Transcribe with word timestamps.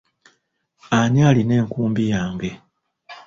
Ani 0.97 1.19
alina 1.29 1.53
enkumbi 1.61 2.03
yange? 2.13 2.51